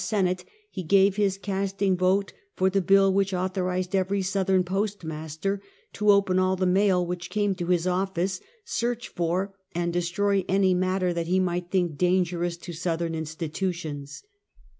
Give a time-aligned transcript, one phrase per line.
[0.03, 5.61] Senate, he gave his casting vote for the bill which authorized every Southern post master
[5.93, 10.73] to open all the mail which came to his office, search for and destroy any
[10.73, 14.23] matter that he might think dangerous to Southern institutions.